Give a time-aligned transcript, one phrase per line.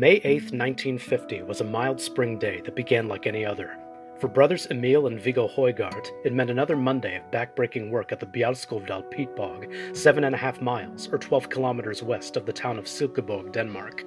[0.00, 3.76] May 8, 1950 was a mild spring day that began like any other.
[4.18, 8.24] For brothers Emil and Viggo Højgaard, it meant another Monday of backbreaking work at the
[8.24, 12.78] Bjældskovdal peat bog, seven and a half miles or 12 kilometers west of the town
[12.78, 14.06] of Silkeborg, Denmark.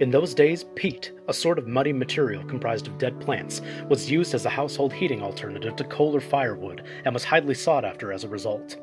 [0.00, 4.32] In those days, peat, a sort of muddy material comprised of dead plants, was used
[4.32, 8.24] as a household heating alternative to coal or firewood and was highly sought after as
[8.24, 8.78] a result.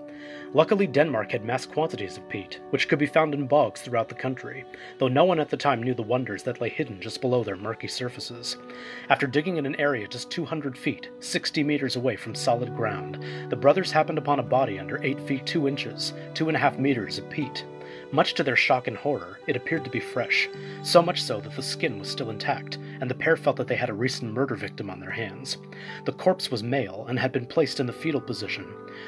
[0.54, 4.16] Luckily, Denmark had mass quantities of peat, which could be found in bogs throughout the
[4.16, 4.66] country,
[4.98, 7.56] though no one at the time knew the wonders that lay hidden just below their
[7.56, 8.58] murky surfaces.
[9.10, 13.56] After digging in an area just 200 feet, 60 meters away from solid ground, the
[13.56, 17.66] brothers happened upon a body under 8 feet 2 inches, 2.5 meters of peat.
[18.14, 20.50] Much to their shock and horror, it appeared to be fresh,
[20.84, 23.76] so much so that the skin was still intact, and the pair felt that they
[23.76, 25.58] had a recent murder victim on their hands.
[26.04, 28.68] The corpse was male and had been placed in the fetal position.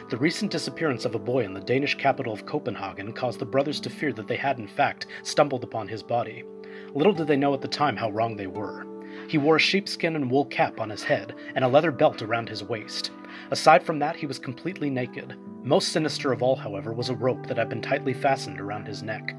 [0.10, 3.82] The recent disappearance of a boy in the Danish capital of Copenhagen caused the brothers
[3.82, 6.46] to fear that they had, in fact, stumbled upon his body.
[6.94, 8.86] Little did they know at the time how wrong they were.
[9.28, 12.50] He wore a sheepskin and wool cap on his head and a leather belt around
[12.50, 13.12] his waist.
[13.52, 15.36] Aside from that, he was completely naked.
[15.64, 19.02] Most sinister of all, however, was a rope that had been tightly fastened around his
[19.02, 19.36] neck.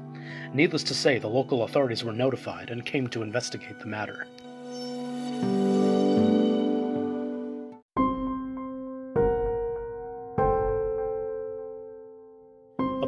[0.53, 4.27] Needless to say, the local authorities were notified and came to investigate the matter.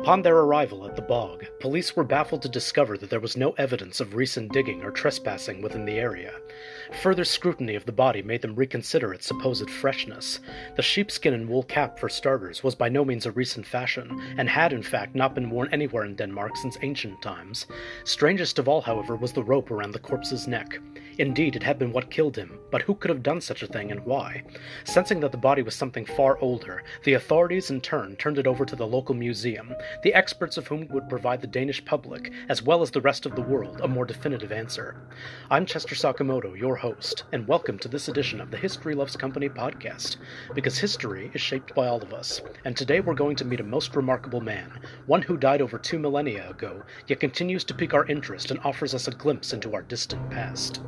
[0.07, 3.51] Upon their arrival at the bog, police were baffled to discover that there was no
[3.57, 6.31] evidence of recent digging or trespassing within the area.
[7.01, 10.39] Further scrutiny of the body made them reconsider its supposed freshness.
[10.77, 14.49] The sheepskin and wool cap, for starters, was by no means a recent fashion, and
[14.49, 17.65] had in fact not been worn anywhere in Denmark since ancient times.
[18.05, 20.79] Strangest of all, however, was the rope around the corpse's neck.
[21.19, 23.91] Indeed, it had been what killed him, but who could have done such a thing
[23.91, 24.43] and why?
[24.83, 28.65] Sensing that the body was something far older, the authorities in turn turned it over
[28.65, 32.81] to the local museum, the experts of whom would provide the Danish public, as well
[32.81, 34.95] as the rest of the world, a more definitive answer.
[35.49, 39.49] I'm Chester Sakamoto, your host, and welcome to this edition of the History Loves Company
[39.49, 40.17] podcast,
[40.53, 43.63] because history is shaped by all of us, and today we're going to meet a
[43.63, 44.71] most remarkable man,
[45.07, 48.93] one who died over two millennia ago, yet continues to pique our interest and offers
[48.93, 50.81] us a glimpse into our distant past.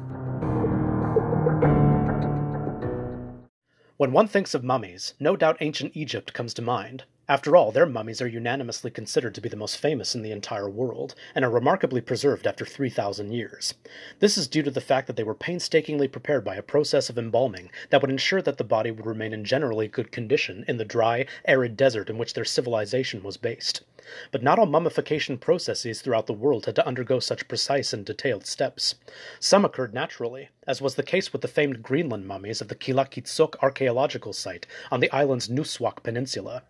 [3.97, 7.03] When one thinks of mummies, no doubt ancient Egypt comes to mind.
[7.29, 10.67] After all, their mummies are unanimously considered to be the most famous in the entire
[10.67, 13.75] world, and are remarkably preserved after 3,000 years.
[14.17, 17.19] This is due to the fact that they were painstakingly prepared by a process of
[17.19, 20.85] embalming that would ensure that the body would remain in generally good condition in the
[20.85, 23.84] dry, arid desert in which their civilization was based.
[24.31, 28.47] But not all mummification processes throughout the world had to undergo such precise and detailed
[28.47, 28.96] steps.
[29.40, 33.56] Some occurred naturally, as was the case with the famed Greenland mummies of the Qilakitsoq
[33.61, 36.63] archaeological site on the island's Nussuaq Peninsula.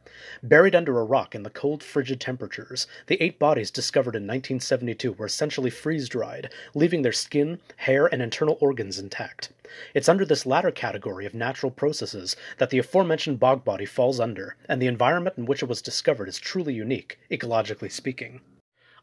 [0.50, 5.12] Buried under a rock in the cold, frigid temperatures, the eight bodies discovered in 1972
[5.12, 9.52] were essentially freeze dried, leaving their skin, hair, and internal organs intact.
[9.94, 14.56] It's under this latter category of natural processes that the aforementioned bog body falls under,
[14.68, 18.42] and the environment in which it was discovered is truly unique, ecologically speaking.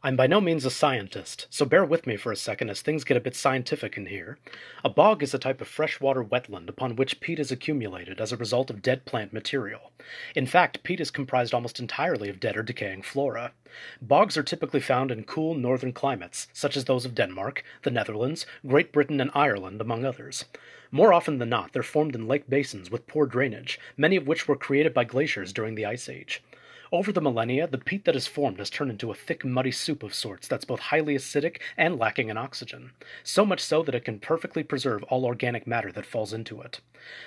[0.03, 3.03] I'm by no means a scientist, so bear with me for a second as things
[3.03, 4.37] get a bit scientific in here.
[4.85, 8.37] A bog is a type of freshwater wetland upon which peat is accumulated as a
[8.37, 9.91] result of dead plant material.
[10.35, 13.53] In fact, peat is comprised almost entirely of dead or decaying flora.
[13.99, 18.45] Bogs are typically found in cool northern climates, such as those of Denmark, the Netherlands,
[18.67, 20.45] Great Britain, and Ireland, among others.
[20.91, 24.47] More often than not, they're formed in lake basins with poor drainage, many of which
[24.47, 26.43] were created by glaciers during the Ice Age.
[26.89, 30.03] Over the millennia, the peat that is formed has turned into a thick, muddy soup
[30.03, 32.93] of sorts that's both highly acidic and lacking in oxygen,
[33.23, 36.79] so much so that it can perfectly preserve all organic matter that falls into it.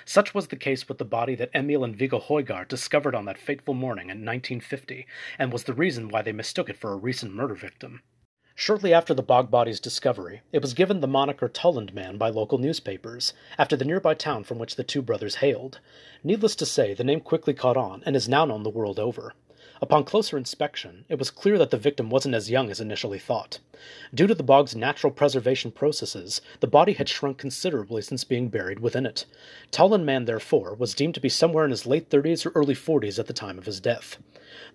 [0.03, 3.37] Such was the case with the body that Emil and Viggo Højgaard discovered on that
[3.37, 5.05] fateful morning in 1950,
[5.37, 8.01] and was the reason why they mistook it for a recent murder victim.
[8.55, 12.57] Shortly after the bog body's discovery, it was given the moniker Tollund Man by local
[12.57, 15.79] newspapers, after the nearby town from which the two brothers hailed.
[16.23, 19.33] Needless to say, the name quickly caught on and is now known the world over.
[19.83, 23.57] Upon closer inspection, it was clear that the victim wasn't as young as initially thought.
[24.13, 28.79] Due to the bog's natural preservation processes, the body had shrunk considerably since being buried
[28.79, 29.25] within it.
[29.71, 33.17] Tollund Man, therefore, was deemed to be somewhere in his late 30s or early 40s
[33.17, 34.19] at the time of his death.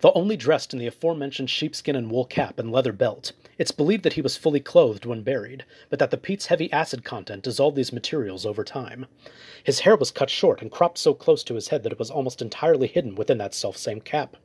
[0.01, 4.03] Though only dressed in the aforementioned sheepskin and wool cap and leather belt, it's believed
[4.03, 7.77] that he was fully clothed when buried, but that the peat's heavy acid content dissolved
[7.77, 9.05] these materials over time.
[9.63, 12.11] His hair was cut short and cropped so close to his head that it was
[12.11, 14.35] almost entirely hidden within that selfsame cap.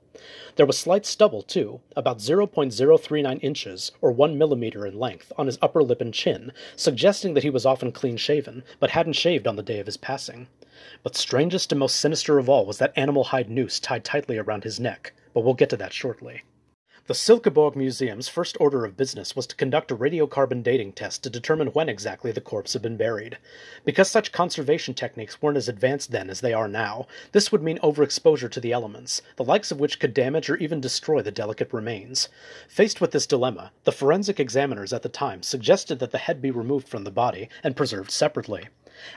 [0.57, 5.59] There was slight stubble, too, about 0.039 inches, or 1 millimeter in length, on his
[5.63, 9.57] upper lip and chin, suggesting that he was often clean shaven, but hadn't shaved on
[9.57, 10.49] the day of his passing.
[11.03, 14.65] But strangest and most sinister of all was that animal hide noose tied tightly around
[14.65, 16.43] his neck, but we'll get to that shortly.
[17.09, 21.31] The Silkeborg Museum's first order of business was to conduct a radiocarbon dating test to
[21.31, 23.39] determine when exactly the corpse had been buried.
[23.85, 27.81] Because such conservation techniques weren't as advanced then as they are now, this would mean
[27.81, 31.73] overexposure to the elements, the likes of which could damage or even destroy the delicate
[31.73, 32.29] remains.
[32.69, 36.53] Faced with this dilemma, the forensic examiners at the time suggested that the head be
[36.53, 38.69] removed from the body and preserved separately.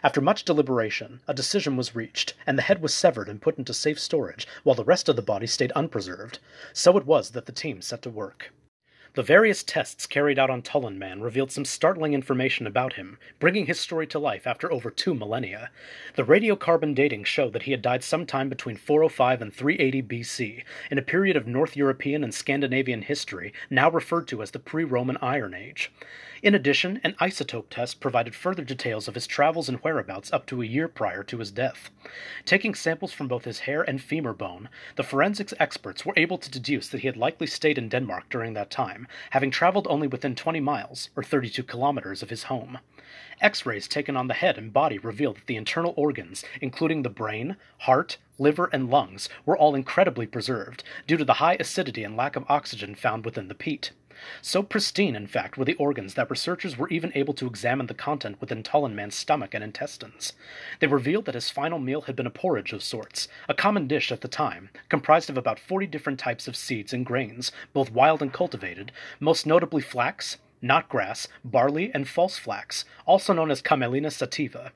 [0.04, 3.74] After much deliberation, a decision was reached, and the head was severed and put into
[3.74, 6.40] safe storage, while the rest of the body stayed unpreserved.
[6.74, 8.52] So it was that the team set to work.
[9.16, 13.66] The various tests carried out on Tollund Man revealed some startling information about him, bringing
[13.66, 15.72] his story to life after over two millennia.
[16.18, 20.98] The radiocarbon dating showed that he had died sometime between 405 and 380 BC, in
[20.98, 25.16] a period of North European and Scandinavian history now referred to as the pre Roman
[25.22, 25.94] Iron Age.
[26.42, 30.62] In addition, an isotope test provided further details of his travels and whereabouts up to
[30.62, 31.90] a year prior to his death.
[32.46, 34.68] Taking samples from both his hair and femur bone,
[34.98, 38.54] the forensics experts were able to deduce that he had likely stayed in Denmark during
[38.54, 42.80] that time, having traveled only within 20 miles, or 32 kilometers, of his home.
[43.40, 47.10] X rays taken on the head and body revealed that the internal organs, including the
[47.10, 52.18] brain, heart, liver, and lungs, were all incredibly preserved, due to the high acidity and
[52.18, 53.92] lack of oxygen found within the peat.
[54.42, 57.94] So pristine, in fact, were the organs that researchers were even able to examine the
[57.94, 60.34] content within Tollund Man's stomach and intestines.
[60.80, 64.12] They revealed that his final meal had been a porridge of sorts, a common dish
[64.12, 68.22] at the time, comprised of about 40 different types of seeds and grains, both wild
[68.22, 74.72] and cultivated, most notably flax, knotgrass, barley, and false flax, also known as Camelina sativa.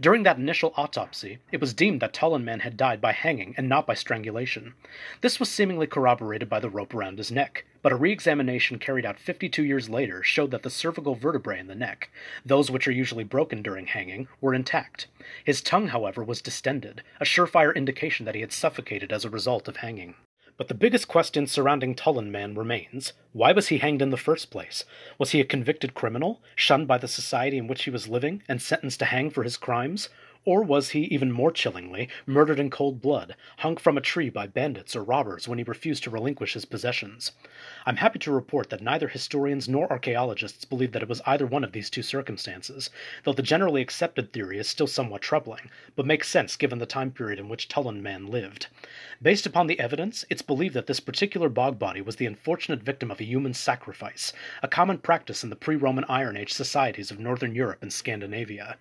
[0.00, 3.68] During that initial autopsy, it was deemed that Tollund Man had died by hanging and
[3.68, 4.74] not by strangulation.
[5.20, 9.04] This was seemingly corroborated by the rope around his neck, but a re examination carried
[9.04, 12.10] out 52 years later showed that the cervical vertebrae in the neck,
[12.46, 15.08] those which are usually broken during hanging, were intact.
[15.44, 19.66] His tongue, however, was distended, a surefire indication that he had suffocated as a result
[19.66, 20.14] of hanging.
[20.62, 24.48] But the biggest question surrounding Tollund Man remains why was he hanged in the first
[24.48, 24.84] place?
[25.18, 28.62] Was he a convicted criminal, shunned by the society in which he was living, and
[28.62, 30.08] sentenced to hang for his crimes?
[30.44, 34.48] Or was he, even more chillingly, murdered in cold blood, hung from a tree by
[34.48, 37.30] bandits or robbers when he refused to relinquish his possessions?
[37.86, 41.62] I'm happy to report that neither historians nor archaeologists believe that it was either one
[41.62, 42.90] of these two circumstances,
[43.22, 47.12] though the generally accepted theory is still somewhat troubling, but makes sense given the time
[47.12, 48.66] period in which Tollund Man lived.
[49.22, 53.12] Based upon the evidence, it's believed that this particular bog body was the unfortunate victim
[53.12, 57.20] of a human sacrifice, a common practice in the pre Roman Iron Age societies of
[57.20, 58.76] Northern Europe and Scandinavia.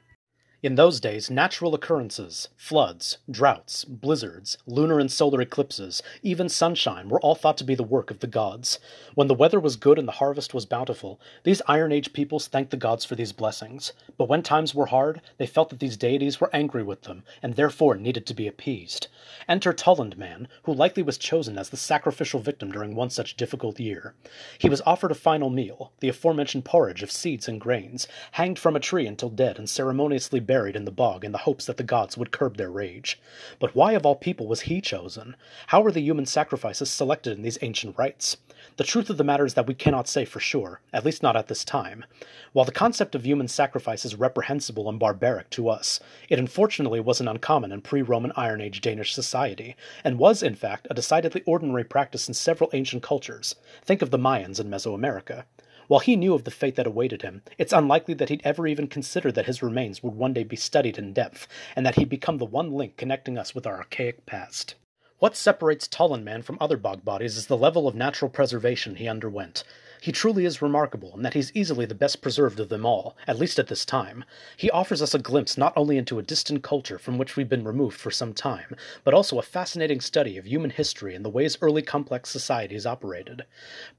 [0.64, 7.20] In those days, natural occurrences, floods, droughts, blizzards, lunar and solar eclipses, even sunshine, were
[7.22, 8.78] all thought to be the work of the gods.
[9.16, 12.70] When the weather was good and the harvest was bountiful, these Iron Age peoples thanked
[12.70, 13.94] the gods for these blessings.
[14.20, 17.56] But when times were hard, they felt that these deities were angry with them, and
[17.56, 19.08] therefore needed to be appeased.
[19.50, 23.80] Enter Tollund Man, who likely was chosen as the sacrificial victim during one such difficult
[23.80, 24.14] year.
[24.60, 28.76] He was offered a final meal, the aforementioned porridge of seeds and grains, hanged from
[28.76, 31.82] a tree until dead, and ceremoniously buried in the bog in the hopes that the
[31.82, 33.18] gods would curb their rage.
[33.58, 35.38] But why of all people was he chosen?
[35.68, 38.36] How were the human sacrifices selected in these ancient rites?
[38.76, 41.38] The truth of the matter is that we cannot say for sure, at least not
[41.38, 42.04] at this time.
[42.52, 47.30] While the concept of human sacrifice is reprehensible and barbaric to us, it unfortunately wasn't
[47.30, 51.86] uncommon in pre Roman Iron Age Danish society, and was, in fact, a decidedly ordinary
[51.86, 53.56] practice in several ancient cultures.
[53.86, 55.46] Think of the Mayans in Mesoamerica.
[55.92, 58.88] While he knew of the fate that awaited him, it's unlikely that he'd ever even
[58.88, 62.38] considered that his remains would one day be studied in depth, and that he'd become
[62.38, 64.76] the one link connecting us with our archaic past.
[65.20, 69.10] What separates Tollund Man from other bog bodies is the level of natural preservation he
[69.10, 69.66] underwent.
[70.02, 73.38] He truly is remarkable in that he's easily the best preserved of them all, at
[73.38, 74.26] least at this time.
[74.58, 77.64] He offers us a glimpse not only into a distant culture from which we've been
[77.64, 81.56] removed for some time, but also a fascinating study of human history and the ways
[81.62, 83.46] early complex societies operated.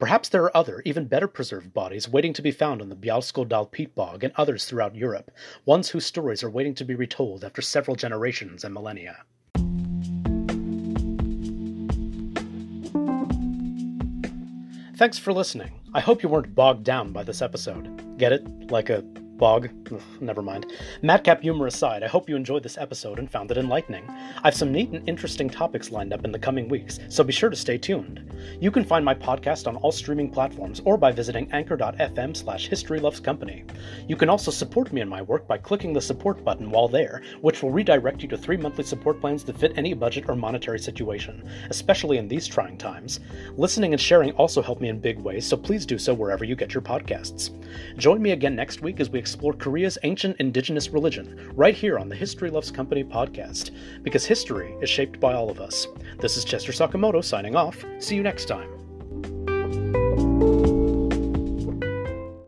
[0.00, 3.70] Perhaps there are other, even better preserved bodies waiting to be found on the Bjældskovdal
[3.70, 5.30] peat bog and others throughout Europe,
[5.64, 9.18] ones whose stories are waiting to be retold after several generations and millennia.
[15.02, 15.80] Thanks for listening.
[15.94, 18.16] I hope you weren't bogged down by this episode.
[18.18, 18.70] Get it?
[18.70, 19.02] Like a
[19.42, 19.68] bog?
[19.92, 20.72] Ugh, never mind.
[21.02, 24.08] Madcap humor aside, I hope you enjoyed this episode and found it enlightening.
[24.44, 27.50] I've some neat and interesting topics lined up in the coming weeks, so be sure
[27.50, 28.32] to stay tuned.
[28.60, 33.68] You can find my podcast on all streaming platforms or by visiting anchor.fm slash historylovescompany.
[34.06, 37.20] You can also support me in my work by clicking the support button while there,
[37.40, 40.78] which will redirect you to three monthly support plans that fit any budget or monetary
[40.78, 43.18] situation, especially in these trying times.
[43.56, 46.54] Listening and sharing also help me in big ways, so please do so wherever you
[46.54, 47.50] get your podcasts.
[47.96, 52.10] Join me again next week as we explore Korea's ancient indigenous religion, right here on
[52.10, 53.70] the History Loves Company podcast,
[54.02, 55.86] because history is shaped by all of us.
[56.18, 57.82] This is Chester Sakamoto signing off.
[57.98, 58.68] See you next time.